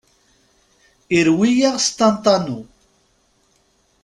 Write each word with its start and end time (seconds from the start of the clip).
Irwi-yaɣ 1.19 1.75
s 1.85 1.87
ṭanṭanu!! 1.97 2.59